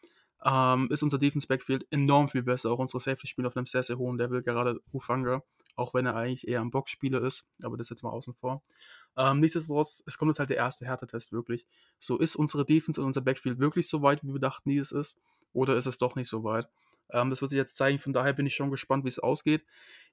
[0.44, 2.72] ähm, ist unser Defense Backfield enorm viel besser.
[2.72, 5.42] Auch unsere Safety spielen auf einem sehr, sehr hohen Level, gerade Hufanga,
[5.76, 8.62] auch wenn er eigentlich eher ein Boxspieler ist, aber das jetzt mal außen vor.
[9.18, 11.66] Ähm, nichtsdestotrotz, es kommt jetzt halt der erste Härtetest wirklich.
[12.00, 14.92] So ist unsere Defense und unser Backfield wirklich so weit, wie wir dachten, wie es
[14.92, 15.18] ist.
[15.56, 16.68] Oder ist es doch nicht so weit?
[17.12, 18.00] Ähm, das wird sich jetzt zeigen.
[18.00, 19.64] Von daher bin ich schon gespannt, wie es ausgeht.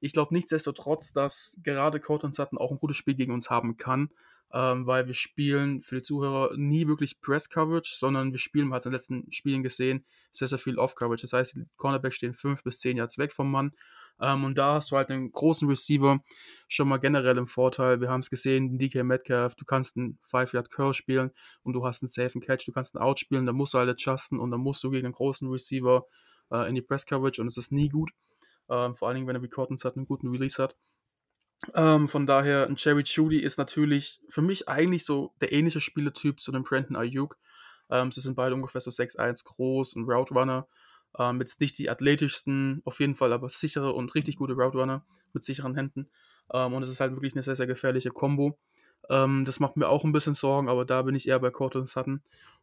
[0.00, 4.10] Ich glaube nichtsdestotrotz, dass gerade Cortland Sutton auch ein gutes Spiel gegen uns haben kann,
[4.52, 8.82] ähm, weil wir spielen für die Zuhörer nie wirklich Press-Coverage, sondern wir spielen, man hat
[8.82, 11.22] es in den letzten Spielen gesehen, sehr, sehr viel Off-Coverage.
[11.22, 13.72] Das heißt, die Cornerbacks stehen fünf bis zehn Yards weg vom Mann.
[14.22, 16.20] Ähm, und da hast du halt einen großen Receiver
[16.68, 18.00] schon mal generell im Vorteil.
[18.00, 21.32] Wir haben es gesehen, DK Metcalf, du kannst einen 5-Yard-Curl spielen
[21.64, 23.90] und du hast einen Safe Catch, du kannst einen Out spielen, da musst du halt
[23.90, 26.06] adjusten und dann musst du gegen einen großen Receiver
[26.52, 28.12] äh, in die Press-Coverage und es ist nie gut.
[28.70, 30.76] Ähm, vor allen Dingen, wenn er wie Cottons hat, einen guten Release hat.
[31.74, 36.40] Ähm, von daher, ein Cherry Judy ist natürlich für mich eigentlich so der ähnliche Spielertyp
[36.40, 37.38] zu dem Brandon Ayuk.
[37.90, 40.68] Ähm, sie sind beide ungefähr so 6'1 groß, ein Route Runner.
[41.18, 45.04] Ähm, jetzt nicht die athletischsten, auf jeden Fall aber sichere und richtig gute Route Runner
[45.32, 46.08] mit sicheren Händen.
[46.52, 48.58] Ähm, und es ist halt wirklich eine sehr, sehr gefährliche Combo.
[49.10, 51.88] Ähm, das macht mir auch ein bisschen Sorgen, aber da bin ich eher bei Cortland
[51.88, 52.22] Sutton.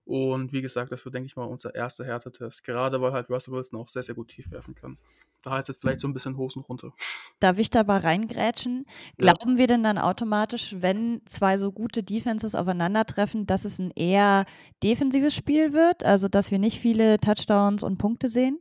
[0.10, 2.64] Und wie gesagt, das wird, denke ich mal, unser erster Härtetest.
[2.64, 4.98] Gerade weil halt Russell Wilson auch sehr, sehr gut tief werfen kann.
[5.44, 6.94] Da heißt jetzt vielleicht so ein bisschen Hosen runter.
[7.40, 8.86] Darf ich da mal reingrätschen?
[8.88, 9.32] Ja.
[9.32, 14.46] Glauben wir denn dann automatisch, wenn zwei so gute Defenses aufeinandertreffen, dass es ein eher
[14.82, 16.04] defensives Spiel wird?
[16.04, 18.60] Also, dass wir nicht viele Touchdowns und Punkte sehen?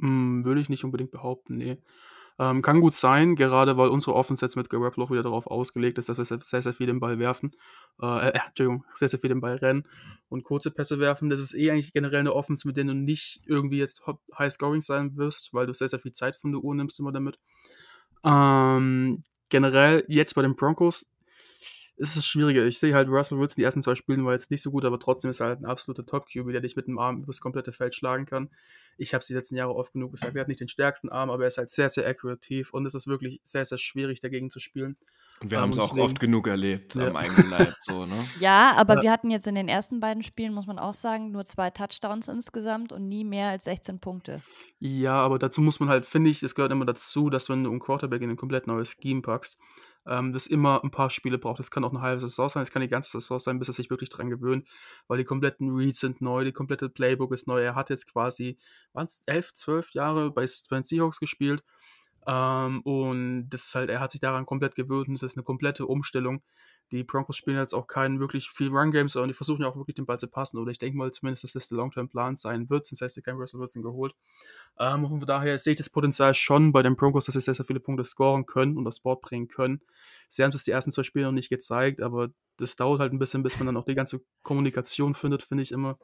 [0.00, 1.78] Hm, würde ich nicht unbedingt behaupten, nee.
[2.40, 5.98] Ähm, kann gut sein, gerade weil unsere Offense jetzt mit Garoppolo auch wieder darauf ausgelegt
[5.98, 7.50] ist, dass wir sehr, sehr viel den Ball werfen.
[8.00, 9.84] Äh, äh, Entschuldigung, sehr, sehr viel den Ball rennen
[10.28, 11.28] und kurze Pässe werfen.
[11.28, 14.04] Das ist eh eigentlich generell eine Offense, mit der du nicht irgendwie jetzt
[14.38, 17.12] high scoring sein wirst, weil du sehr, sehr viel Zeit von der Uhr nimmst immer
[17.12, 17.40] damit.
[18.24, 21.06] Ähm, generell jetzt bei den Broncos
[21.98, 22.64] ist es schwieriger.
[22.64, 24.98] Ich sehe halt Russell Wilson, die ersten zwei Spiele war jetzt nicht so gut, aber
[24.98, 27.94] trotzdem ist er halt ein absoluter Top-QB, der dich mit dem Arm übers komplette Feld
[27.94, 28.50] schlagen kann.
[28.96, 31.30] Ich habe es die letzten Jahre oft genug gesagt, er hat nicht den stärksten Arm,
[31.30, 34.48] aber er ist halt sehr, sehr akkurativ und es ist wirklich sehr, sehr schwierig dagegen
[34.48, 34.96] zu spielen.
[35.40, 37.06] Und wir haben es auch oft genug erlebt ja.
[37.06, 37.74] am eigenen Leib.
[37.82, 38.24] So, ne?
[38.40, 39.02] Ja, aber ja.
[39.02, 42.28] wir hatten jetzt in den ersten beiden Spielen, muss man auch sagen, nur zwei Touchdowns
[42.28, 44.42] insgesamt und nie mehr als 16 Punkte.
[44.80, 47.70] Ja, aber dazu muss man halt, finde ich, es gehört immer dazu, dass wenn du
[47.70, 49.58] einen Quarterback in ein komplett neues Scheme packst,
[50.06, 51.58] ähm, das immer ein paar Spiele braucht.
[51.58, 53.74] Das kann auch eine halbe Saison sein, es kann die ganze Saison sein, bis er
[53.74, 54.66] sich wirklich dran gewöhnt,
[55.06, 57.60] weil die kompletten Reads sind neu, die komplette Playbook ist neu.
[57.60, 58.58] Er hat jetzt quasi,
[58.92, 61.62] waren es elf, zwölf Jahre bei, bei den Seahawks gespielt
[62.28, 65.44] ähm, und das ist halt, er hat sich daran komplett gewöhnt und das ist eine
[65.44, 66.42] komplette Umstellung.
[66.92, 69.96] die Broncos spielen jetzt auch keinen wirklich viel Run-Games, sondern die versuchen ja auch wirklich
[69.96, 70.58] den Ball zu passen.
[70.58, 73.36] Oder ich denke mal zumindest, dass das der Long-Term-Plan sein wird, sonst heißt ja kein
[73.36, 74.14] Russell Wilson geholt.
[74.78, 77.64] Ähm, von daher sehe ich das Potenzial schon bei den Broncos, dass sie sehr, sehr
[77.66, 79.82] viele Punkte scoren können und das Board bringen können.
[80.28, 83.18] Sie haben es die ersten zwei Spiele noch nicht gezeigt, aber das dauert halt ein
[83.18, 85.98] bisschen, bis man dann auch die ganze Kommunikation findet, finde ich immer.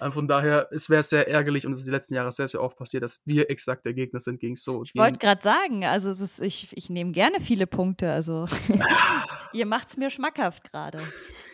[0.00, 2.62] Ähm, von daher, es wäre sehr ärgerlich und es ist die letzten Jahre sehr, sehr
[2.62, 4.82] oft passiert, dass wir exakt der Gegner sind gegen so.
[4.82, 8.12] Ich wollte gerade sagen, also ist, ich, ich nehme gerne viele Punkte.
[8.12, 8.46] Also
[9.52, 11.00] ihr macht es mir schmackhaft gerade.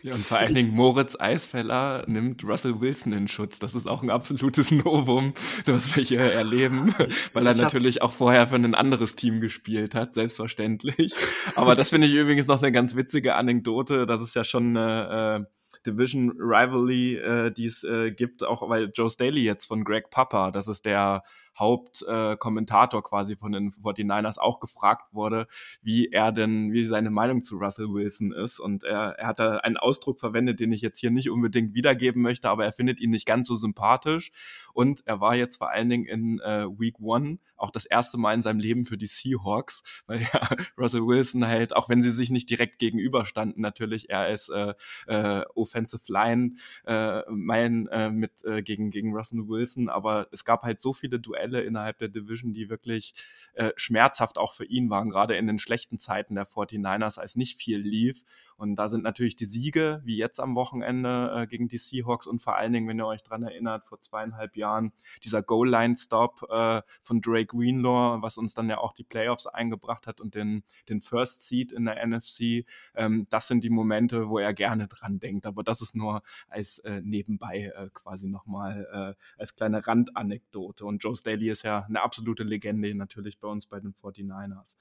[0.03, 3.61] Ja, und vor allen Dingen Moritz Eisfeller nimmt Russell Wilson in Schutz.
[3.61, 5.35] Das ist auch ein absolutes Novum,
[5.67, 6.93] was wir hier erleben,
[7.33, 11.15] weil er natürlich auch vorher für ein anderes Team gespielt hat, selbstverständlich.
[11.55, 14.07] Aber das finde ich übrigens noch eine ganz witzige Anekdote.
[14.07, 18.91] Das ist ja schon eine äh, Division Rivalry, äh, die es äh, gibt, auch weil
[18.93, 21.23] Joe Staley jetzt von Greg Papa, das ist der
[21.59, 25.47] Hauptkommentator äh, quasi von den 49ers auch gefragt wurde,
[25.83, 28.59] wie er denn, wie seine Meinung zu Russell Wilson ist.
[28.59, 32.23] Und er, er hat da einen Ausdruck verwendet, den ich jetzt hier nicht unbedingt wiedergeben
[32.23, 34.33] möchte, aber er findet ihn nicht ganz so sympathisch.
[34.73, 38.35] Und er war jetzt vor allen Dingen in äh, Week One auch das erste Mal
[38.35, 40.29] in seinem Leben für die Seahawks, weil ja
[40.79, 44.75] Russell Wilson halt, auch wenn sie sich nicht direkt gegenüberstanden, natürlich er ist äh,
[45.07, 50.65] äh, Offensive Line äh, mein äh, mit äh, gegen gegen Russell Wilson, aber es gab
[50.65, 53.15] halt so viele Duelle Duelle innerhalb der Division, die wirklich
[53.55, 57.61] äh, schmerzhaft auch für ihn waren, gerade in den schlechten Zeiten der 49ers, als nicht
[57.61, 58.25] viel lief.
[58.57, 62.41] Und da sind natürlich die Siege, wie jetzt am Wochenende äh, gegen die Seahawks und
[62.41, 64.93] vor allen Dingen, wenn ihr euch dran erinnert, vor zweieinhalb Jahren
[65.25, 70.21] dieser Goal-Line-Stop äh, von Drake Greenlaw, was uns dann ja auch die Playoffs eingebracht hat
[70.21, 72.65] und den, den First Seed in der NFC.
[72.95, 75.47] Ähm, das sind die Momente, wo er gerne dran denkt.
[75.47, 80.85] Aber das ist nur als äh, nebenbei äh, quasi nochmal äh, als kleine Randanekdote.
[80.85, 84.77] Und Joe Staley ist ja eine absolute Legende natürlich bei uns bei den 49ers.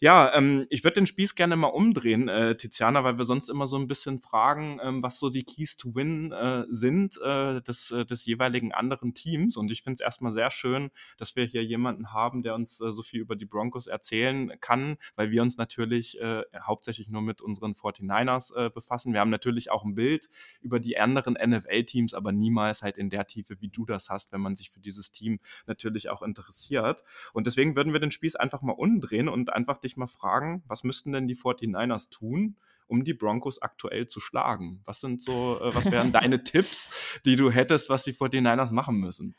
[0.00, 3.66] Ja, ähm, ich würde den Spieß gerne mal umdrehen, äh, Tiziana, weil wir sonst immer
[3.66, 7.90] so ein bisschen fragen, ähm, was so die Keys to Win äh, sind äh, des,
[7.90, 9.56] äh, des jeweiligen anderen Teams.
[9.56, 12.92] Und ich finde es erstmal sehr schön, dass wir hier jemanden haben, der uns äh,
[12.92, 17.42] so viel über die Broncos erzählen kann, weil wir uns natürlich äh, hauptsächlich nur mit
[17.42, 19.12] unseren 49ers äh, befassen.
[19.12, 20.28] Wir haben natürlich auch ein Bild
[20.60, 24.40] über die anderen NFL-Teams, aber niemals halt in der Tiefe, wie du das hast, wenn
[24.40, 25.40] man sich für dieses Team
[25.78, 27.04] natürlich auch interessiert.
[27.32, 30.82] Und deswegen würden wir den Spieß einfach mal umdrehen und einfach dich mal fragen, was
[30.82, 32.56] müssten denn die 49ers tun,
[32.88, 34.80] um die Broncos aktuell zu schlagen?
[34.84, 36.90] Was sind so, äh, was wären deine Tipps,
[37.24, 39.36] die du hättest, was die 49ers machen müssen?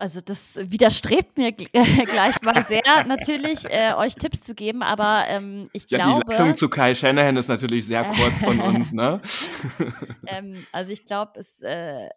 [0.00, 5.68] Also das widerstrebt mir gleich mal sehr, natürlich, äh, euch Tipps zu geben, aber ähm,
[5.72, 6.22] ich ja, glaube...
[6.24, 9.20] Die Leitung zu Kai Shanahan ist natürlich sehr kurz von uns, ne?
[10.26, 12.08] ähm, also ich glaube, es äh,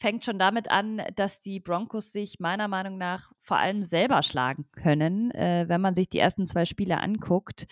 [0.00, 4.64] fängt schon damit an, dass die Broncos sich meiner Meinung nach vor allem selber schlagen
[4.72, 5.30] können.
[5.32, 7.66] Äh, wenn man sich die ersten zwei Spiele anguckt,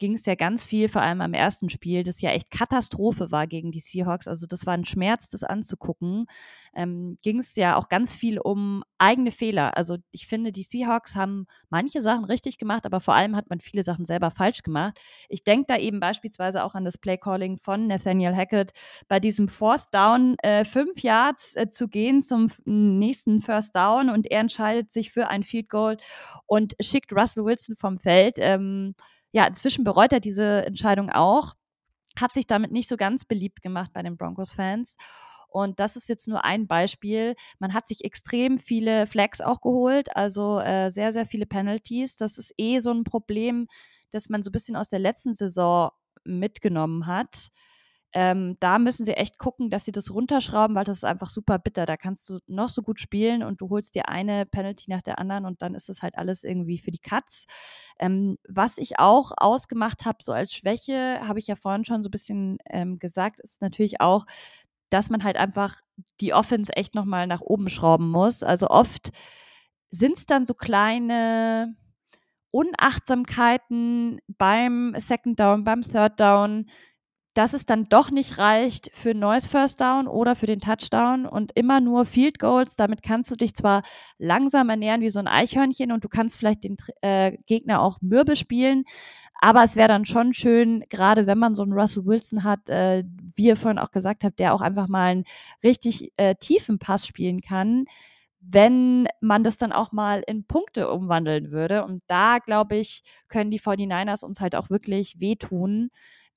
[0.00, 3.46] ging es ja ganz viel, vor allem am ersten Spiel, das ja echt Katastrophe war
[3.46, 4.26] gegen die Seahawks.
[4.26, 6.26] Also das war ein Schmerz, das anzugucken.
[6.74, 9.76] Ähm, ging es ja auch ganz viel um eigene Fehler.
[9.76, 13.60] Also ich finde, die Seahawks haben manche Sachen richtig gemacht, aber vor allem hat man
[13.60, 14.98] viele Sachen selber falsch gemacht.
[15.28, 18.72] Ich denke da eben beispielsweise auch an das Playcalling von Nathaniel Hackett,
[19.06, 24.30] bei diesem Fourth Down äh, fünf Yards äh, zu gehen zum nächsten First Down und
[24.30, 25.98] er entscheidet sich für ein Field Goal
[26.46, 28.36] und schickt Russell Wilson vom Feld.
[28.38, 28.94] Ähm,
[29.32, 31.54] ja, inzwischen bereut er diese Entscheidung auch,
[32.18, 34.96] hat sich damit nicht so ganz beliebt gemacht bei den Broncos-Fans.
[35.48, 37.34] Und das ist jetzt nur ein Beispiel.
[37.58, 42.16] Man hat sich extrem viele Flags auch geholt, also äh, sehr, sehr viele Penalties.
[42.16, 43.66] Das ist eh so ein Problem,
[44.10, 45.90] das man so ein bisschen aus der letzten Saison
[46.24, 47.48] mitgenommen hat.
[48.12, 51.58] Ähm, da müssen sie echt gucken, dass sie das runterschrauben, weil das ist einfach super
[51.60, 51.86] bitter.
[51.86, 55.18] Da kannst du noch so gut spielen und du holst dir eine Penalty nach der
[55.20, 57.46] anderen und dann ist es halt alles irgendwie für die Cuts.
[58.00, 62.08] Ähm, was ich auch ausgemacht habe, so als Schwäche, habe ich ja vorhin schon so
[62.08, 64.26] ein bisschen ähm, gesagt, ist natürlich auch,
[64.90, 65.80] dass man halt einfach
[66.20, 68.42] die Offense echt nochmal nach oben schrauben muss.
[68.42, 69.12] Also oft
[69.90, 71.76] sind es dann so kleine
[72.50, 76.68] Unachtsamkeiten beim Second Down, beim Third Down,
[77.34, 81.26] dass es dann doch nicht reicht für ein neues First Down oder für den Touchdown
[81.26, 82.74] und immer nur Field Goals.
[82.74, 83.82] Damit kannst du dich zwar
[84.18, 88.34] langsam ernähren wie so ein Eichhörnchen und du kannst vielleicht den äh, Gegner auch mürbe
[88.34, 88.84] spielen,
[89.40, 93.04] aber es wäre dann schon schön, gerade wenn man so einen Russell Wilson hat, äh,
[93.36, 95.24] wie ihr vorhin auch gesagt habt, der auch einfach mal einen
[95.64, 97.86] richtig äh, tiefen Pass spielen kann,
[98.40, 101.84] wenn man das dann auch mal in Punkte umwandeln würde.
[101.84, 105.90] Und da, glaube ich, können die 49ers uns halt auch wirklich wehtun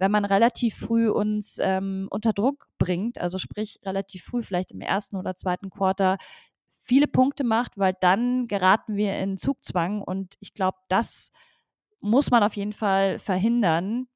[0.03, 4.81] wenn man relativ früh uns ähm, unter Druck bringt, also sprich relativ früh, vielleicht im
[4.81, 6.17] ersten oder zweiten Quarter,
[6.75, 11.31] viele Punkte macht, weil dann geraten wir in Zugzwang und ich glaube, das
[12.01, 14.07] muss man auf jeden Fall verhindern.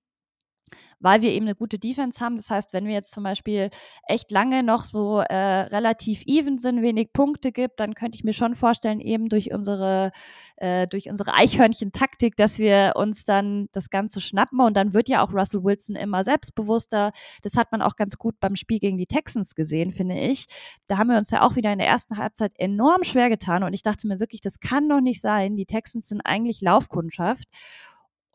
[1.00, 2.38] Weil wir eben eine gute Defense haben.
[2.38, 3.70] Das heißt, wenn wir jetzt zum Beispiel
[4.08, 8.34] echt lange noch so äh, relativ even sind, wenig Punkte gibt, dann könnte ich mir
[8.34, 10.12] schon vorstellen, eben durch unsere,
[10.58, 15.24] äh, durch unsere Eichhörnchen-Taktik, dass wir uns dann das Ganze schnappen und dann wird ja
[15.24, 17.12] auch Russell Wilson immer selbstbewusster.
[17.42, 20.46] Das hat man auch ganz gut beim Spiel gegen die Texans gesehen, finde ich.
[20.88, 23.74] Da haben wir uns ja auch wieder in der ersten Halbzeit enorm schwer getan und
[23.74, 25.56] ich dachte mir wirklich, das kann doch nicht sein.
[25.56, 27.48] Die Texans sind eigentlich Laufkundschaft.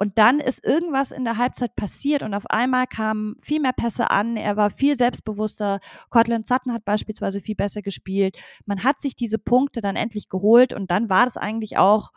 [0.02, 4.10] Und dann ist irgendwas in der Halbzeit passiert und auf einmal kamen viel mehr Pässe
[4.10, 4.36] an.
[4.36, 5.78] Er war viel selbstbewusster.
[6.10, 8.36] Cortland Sutton hat beispielsweise viel besser gespielt.
[8.66, 12.10] Man hat sich diese Punkte dann endlich geholt und dann war das eigentlich auch,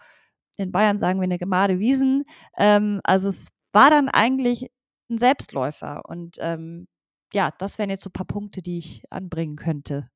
[0.56, 2.24] in Bayern sagen wir eine Gemade Wiesen.
[2.58, 4.72] Ähm, also es war dann eigentlich
[5.12, 6.88] ein Selbstläufer und ähm,
[7.34, 10.10] ja, das wären jetzt so ein paar Punkte, die ich anbringen könnte.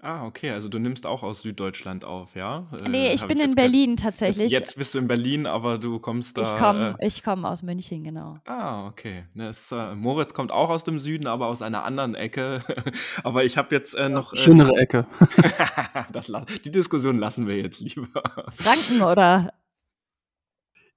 [0.00, 2.68] Ah, okay, also du nimmst auch aus Süddeutschland auf, ja?
[2.88, 3.54] Nee, Äh, ich habe bin ich in.
[3.56, 4.52] Berlin tatsächlich.
[4.52, 6.56] jetzt bist du in Berlin, aber du kommst Ich da.
[6.56, 8.38] komme Äh, ich komm aus München, genau.
[8.44, 9.24] ah, okay.
[9.34, 12.62] Ne, es, äh, Moritz kommt auch aus dem Süden, aber aus einer anderen Ecke.
[13.24, 14.32] aber ich habe jetzt äh, noch.
[14.34, 15.04] Äh, Schönere Ecke.
[16.12, 18.22] das, la- die Diskussion lassen wir jetzt lieber.
[18.56, 19.52] Franken oder?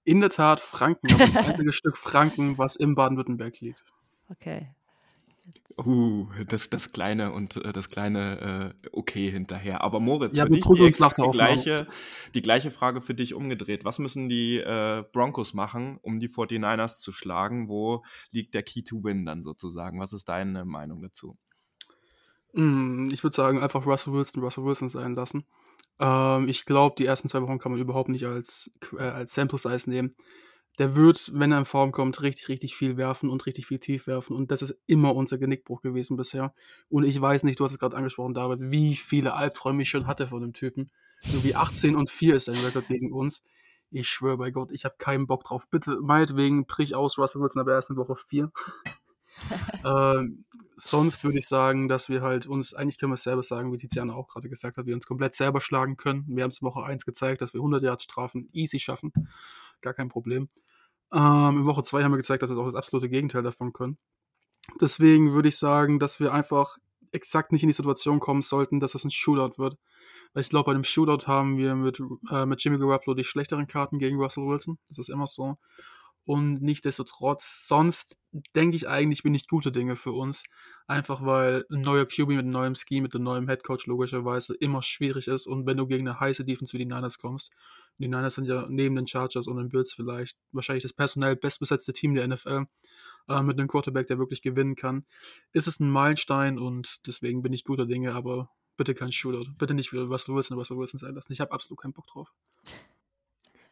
[0.04, 3.82] In der Tat Franken, aber das einzige Stück Franken, was im Baden-Württemberg liegt.
[4.30, 4.68] Okay.
[5.78, 9.82] Uh, das, das kleine und äh, das kleine äh, Okay hinterher.
[9.82, 10.92] Aber Moritz, Ja, für dich die,
[11.24, 11.88] die, gleiche,
[12.36, 13.86] die gleiche Frage für dich umgedreht.
[13.86, 17.70] Was müssen die äh, Broncos machen, um die 49ers zu schlagen?
[17.70, 20.00] Wo liegt der Key to Win dann sozusagen?
[20.00, 21.38] Was ist deine Meinung dazu?
[22.54, 25.46] Mm, Ich würde sagen, einfach Russell Wilson Russell Wilson sein lassen.
[26.00, 29.58] Ähm, ich glaube, die ersten zwei Wochen kann man überhaupt nicht als, äh, als Sample
[29.58, 30.14] Size nehmen.
[30.80, 34.08] Der wird, wenn er in Form kommt, richtig, richtig viel werfen und richtig viel tief
[34.08, 34.36] werfen.
[34.36, 36.54] Und das ist immer unser Genickbruch gewesen bisher.
[36.90, 40.08] Und ich weiß nicht, du hast es gerade angesprochen, David, wie viele Albträume ich schon
[40.08, 40.90] hatte von dem Typen.
[41.22, 43.44] So wie 18 und 4 ist sein Rekord gegen uns.
[43.92, 45.70] Ich schwöre bei Gott, ich habe keinen Bock drauf.
[45.70, 48.52] Bitte, meinetwegen, brich aus, Russell Wilson ab der ersten Woche 4.
[49.86, 50.46] ähm,
[50.78, 53.78] sonst würde ich sagen, dass wir halt uns, eigentlich können wir es selber sagen, wie
[53.78, 56.26] Tiziana auch gerade gesagt hat, wir uns komplett selber schlagen können.
[56.28, 59.12] Wir haben es in Woche 1 gezeigt, dass wir 100 Yards Strafen easy schaffen.
[59.82, 60.50] Gar kein Problem.
[61.14, 63.98] Ähm, in Woche 2 haben wir gezeigt, dass wir auch das absolute Gegenteil davon können.
[64.80, 66.78] Deswegen würde ich sagen, dass wir einfach
[67.12, 69.78] exakt nicht in die Situation kommen sollten, dass das ein Shootout wird.
[70.34, 73.68] Weil ich glaube, bei dem Shootout haben wir mit, äh, mit Jimmy Garoppolo die schlechteren
[73.68, 74.78] Karten gegen Russell Wilson.
[74.88, 75.58] Das ist immer so.
[76.26, 78.18] Und nichtsdestotrotz, sonst
[78.56, 80.44] denke ich eigentlich, bin ich gute Dinge für uns.
[80.88, 84.84] Einfach weil ein neuer QB mit einem neuen Scheme, mit einem neuen Headcoach logischerweise immer
[84.84, 85.48] schwierig ist.
[85.48, 87.52] Und wenn du gegen eine heiße Defense wie die Niners kommst,
[87.98, 91.36] und die Niners sind ja neben den Chargers und den Bills vielleicht wahrscheinlich das personell
[91.36, 92.66] bestbesetzte Team der NFL,
[93.28, 95.06] äh, mit einem Quarterback, der wirklich gewinnen kann,
[95.54, 99.52] ist es ein Meilenstein und deswegen bin ich guter Dinge, aber bitte kein Shootout.
[99.58, 101.34] Bitte nicht wieder Russell Wilson, Russell Wilson sein lassen.
[101.34, 102.32] Ich habe absolut keinen Bock drauf.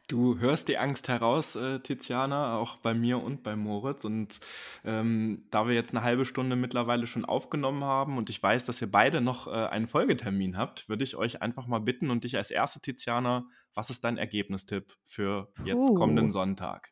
[0.10, 4.04] Du hörst die Angst heraus, äh, Tiziana, auch bei mir und bei Moritz.
[4.06, 4.39] Und
[4.84, 8.82] ähm, da wir jetzt eine halbe Stunde mittlerweile schon aufgenommen haben und ich weiß, dass
[8.82, 12.38] ihr beide noch äh, einen Folgetermin habt, würde ich euch einfach mal bitten und dich
[12.38, 13.45] als erste, Tiziana,
[13.76, 15.93] was ist dein Ergebnistipp für jetzt Puh.
[15.93, 16.89] kommenden Sonntag?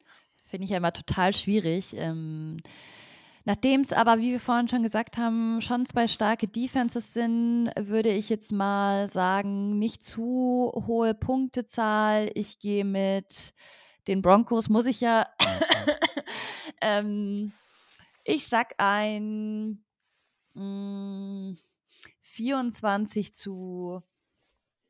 [0.47, 1.95] Finde ich ja immer total schwierig.
[1.97, 2.57] Ähm,
[3.47, 8.09] Nachdem es aber, wie wir vorhin schon gesagt haben, schon zwei starke Defenses sind, würde
[8.09, 12.29] ich jetzt mal sagen, nicht zu hohe Punktezahl.
[12.33, 13.53] Ich gehe mit
[14.09, 15.29] den Broncos, muss ich ja.
[16.81, 17.53] ähm,
[18.25, 19.81] ich sag ein
[20.53, 21.55] mh,
[22.19, 24.03] 24 zu.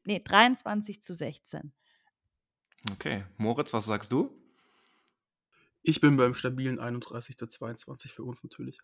[0.03, 1.71] Nee, 23 zu 16.
[2.91, 4.31] Okay, Moritz, was sagst du?
[5.87, 8.79] Ich bin beim stabilen 31 zu 22 für uns natürlich.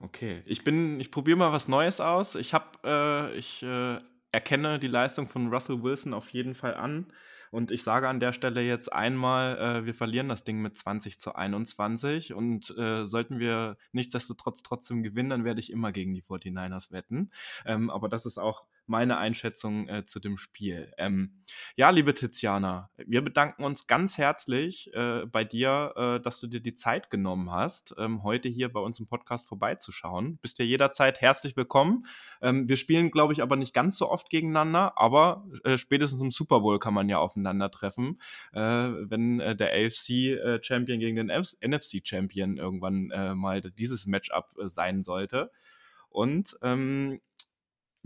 [0.00, 2.34] Okay, ich bin, ich probiere mal was Neues aus.
[2.34, 3.98] Ich habe, äh, ich äh,
[4.32, 7.12] erkenne die Leistung von Russell Wilson auf jeden Fall an.
[7.50, 11.20] Und ich sage an der Stelle jetzt einmal, äh, wir verlieren das Ding mit 20
[11.20, 12.32] zu 21.
[12.32, 17.32] Und äh, sollten wir nichtsdestotrotz trotzdem gewinnen, dann werde ich immer gegen die 49ers wetten.
[17.66, 20.92] Ähm, aber das ist auch meine Einschätzung äh, zu dem Spiel.
[20.98, 21.42] Ähm,
[21.76, 26.60] ja, liebe Tiziana, wir bedanken uns ganz herzlich äh, bei dir, äh, dass du dir
[26.60, 30.38] die Zeit genommen hast, ähm, heute hier bei uns im Podcast vorbeizuschauen.
[30.38, 32.06] Bist dir jederzeit herzlich willkommen.
[32.40, 36.30] Ähm, wir spielen, glaube ich, aber nicht ganz so oft gegeneinander, aber äh, spätestens im
[36.30, 38.20] Super Bowl kann man ja aufeinandertreffen,
[38.52, 45.50] äh, wenn äh, der AFC-Champion gegen den NFC-Champion irgendwann mal dieses Matchup sein sollte.
[46.08, 47.20] Und ähm,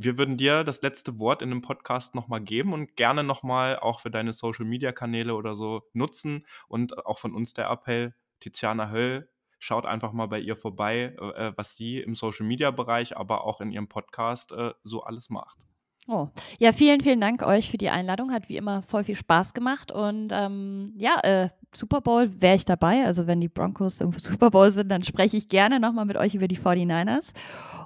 [0.05, 4.01] wir würden dir das letzte Wort in dem Podcast nochmal geben und gerne nochmal auch
[4.01, 9.87] für deine Social-Media-Kanäle oder so nutzen und auch von uns der Appell, Tiziana Höll, schaut
[9.87, 14.53] einfach mal bei ihr vorbei, äh, was sie im Social-Media-Bereich, aber auch in ihrem Podcast
[14.53, 15.67] äh, so alles macht.
[16.09, 18.33] Oh, ja, vielen, vielen Dank euch für die Einladung.
[18.33, 19.93] Hat wie immer voll viel Spaß gemacht.
[19.93, 23.05] Und ähm, ja, äh, Super Bowl wäre ich dabei.
[23.05, 26.35] Also wenn die Broncos im Super Bowl sind, dann spreche ich gerne nochmal mit euch
[26.35, 27.33] über die 49ers.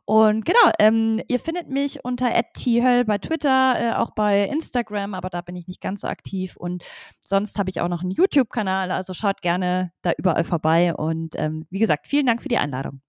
[0.06, 5.28] Und genau, ähm, ihr findet mich unter @thöll bei Twitter, äh, auch bei Instagram, aber
[5.28, 6.56] da bin ich nicht ganz so aktiv.
[6.56, 6.84] Und
[7.20, 8.92] sonst habe ich auch noch einen YouTube-Kanal.
[8.92, 10.94] Also schaut gerne da überall vorbei.
[10.94, 13.02] Und ähm, wie gesagt, vielen Dank für die Einladung.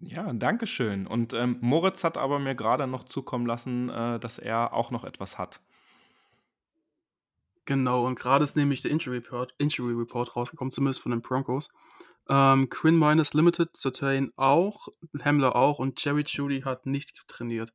[0.00, 1.06] Ja, danke schön.
[1.06, 5.04] Und ähm, Moritz hat aber mir gerade noch zukommen lassen, äh, dass er auch noch
[5.04, 5.60] etwas hat.
[7.64, 11.68] Genau, und gerade ist nämlich der Injury Report, Injury Report rausgekommen, zumindest von den Broncos.
[12.28, 14.88] Ähm, Quinn Minus Limited, Certain auch,
[15.20, 17.72] Hamler auch und Jerry Judy hat nicht trainiert.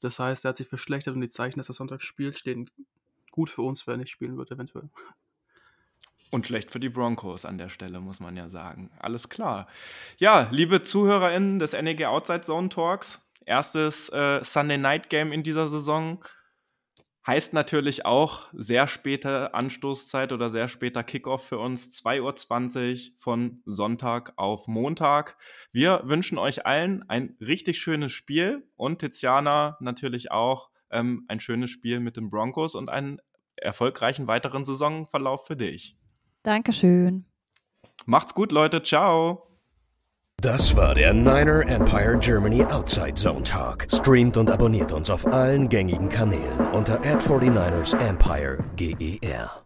[0.00, 2.70] Das heißt, er hat sich verschlechtert und die Zeichen, dass er Sonntag spielt, stehen
[3.32, 4.88] gut für uns, wer nicht spielen wird, eventuell.
[6.34, 8.90] Und schlecht für die Broncos an der Stelle, muss man ja sagen.
[8.98, 9.68] Alles klar.
[10.16, 15.68] Ja, liebe ZuhörerInnen des NEG Outside Zone Talks, erstes äh, Sunday Night Game in dieser
[15.68, 16.24] Saison.
[17.24, 21.96] Heißt natürlich auch sehr späte Anstoßzeit oder sehr später Kickoff für uns.
[22.04, 25.36] 2.20 Uhr von Sonntag auf Montag.
[25.70, 31.70] Wir wünschen euch allen ein richtig schönes Spiel und Tiziana natürlich auch ähm, ein schönes
[31.70, 33.20] Spiel mit den Broncos und einen
[33.54, 35.96] erfolgreichen weiteren Saisonverlauf für dich.
[36.44, 37.24] Dankeschön.
[38.06, 38.82] Macht's gut, Leute.
[38.82, 39.48] Ciao.
[40.36, 43.86] Das war der Niner Empire Germany Outside Zone Talk.
[43.90, 49.63] Streamt und abonniert uns auf allen gängigen Kanälen unter ad 49 ersempire GER.